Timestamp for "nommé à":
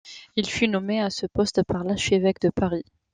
0.67-1.11